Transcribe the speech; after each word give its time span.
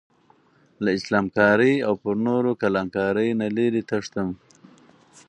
له 0.83 0.89
اسلام 0.97 1.25
کارۍ 1.37 1.73
او 1.87 1.93
پر 2.01 2.15
نورو 2.27 2.51
کلان 2.61 2.87
کارۍ 2.97 3.29
نه 3.39 3.47
لرې 3.55 3.81
تښتم. 3.89 4.29